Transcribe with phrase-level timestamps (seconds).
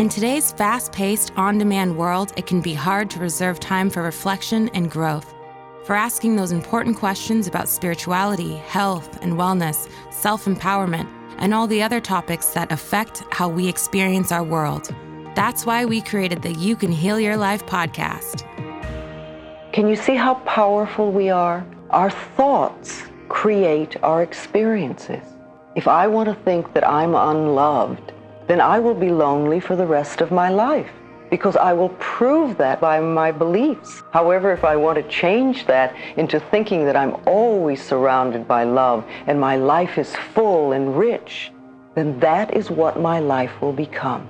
[0.00, 4.02] In today's fast paced, on demand world, it can be hard to reserve time for
[4.02, 5.34] reflection and growth.
[5.84, 11.82] For asking those important questions about spirituality, health and wellness, self empowerment, and all the
[11.82, 14.88] other topics that affect how we experience our world.
[15.34, 18.46] That's why we created the You Can Heal Your Life podcast.
[19.74, 21.62] Can you see how powerful we are?
[21.90, 25.22] Our thoughts create our experiences.
[25.76, 28.14] If I want to think that I'm unloved,
[28.50, 30.90] then I will be lonely for the rest of my life
[31.30, 34.02] because I will prove that by my beliefs.
[34.12, 39.04] However, if I want to change that into thinking that I'm always surrounded by love
[39.28, 41.52] and my life is full and rich,
[41.94, 44.28] then that is what my life will become.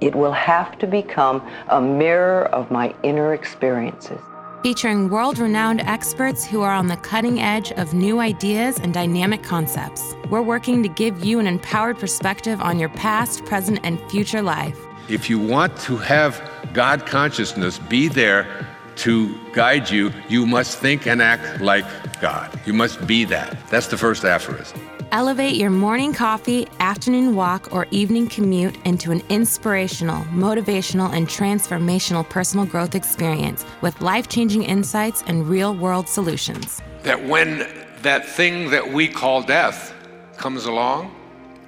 [0.00, 4.22] It will have to become a mirror of my inner experiences
[4.62, 9.42] featuring world renowned experts who are on the cutting edge of new ideas and dynamic
[9.42, 10.14] concepts.
[10.30, 14.78] We're working to give you an empowered perspective on your past, present, and future life.
[15.08, 16.40] If you want to have
[16.72, 21.84] God consciousness be there to guide you, you must think and act like
[22.20, 22.48] God.
[22.64, 23.56] You must be that.
[23.68, 24.80] That's the first aphorism.
[25.12, 32.26] Elevate your morning coffee, afternoon walk, or evening commute into an inspirational, motivational, and transformational
[32.26, 36.80] personal growth experience with life changing insights and real world solutions.
[37.02, 37.68] That when
[38.00, 39.92] that thing that we call death
[40.38, 41.14] comes along,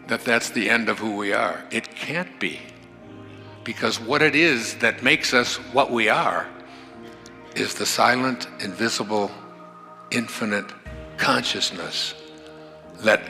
[0.06, 1.62] that that's the end of who we are.
[1.70, 2.60] It can't be.
[3.62, 6.48] Because what it is that makes us what we are
[7.54, 9.30] is the silent, invisible,
[10.10, 10.72] infinite
[11.18, 12.14] consciousness
[13.04, 13.22] that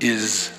[0.00, 0.50] is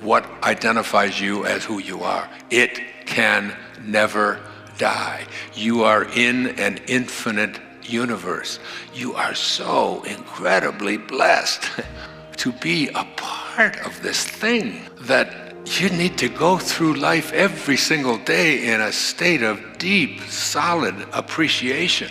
[0.00, 2.28] what identifies you as who you are.
[2.50, 4.40] It can never
[4.78, 5.26] die.
[5.54, 8.60] You are in an infinite universe.
[8.94, 11.62] You are so incredibly blessed
[12.36, 17.76] to be a part of this thing that you need to go through life every
[17.76, 22.10] single day in a state of deep, solid appreciation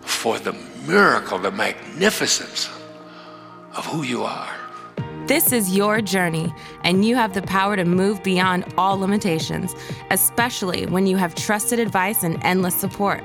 [0.00, 0.52] for the
[0.86, 2.68] miracle, the magnificence
[3.74, 4.57] of who you are.
[5.28, 9.76] This is your journey, and you have the power to move beyond all limitations,
[10.10, 13.22] especially when you have trusted advice and endless support.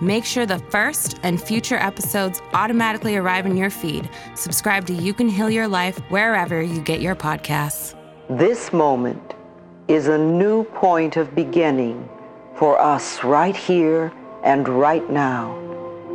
[0.00, 4.08] Make sure the first and future episodes automatically arrive in your feed.
[4.34, 7.94] Subscribe to You Can Heal Your Life wherever you get your podcasts.
[8.30, 9.34] This moment
[9.88, 12.08] is a new point of beginning
[12.56, 14.10] for us right here
[14.42, 15.54] and right now,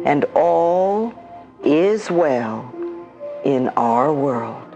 [0.03, 1.13] and all
[1.63, 2.73] is well
[3.45, 4.66] in our world.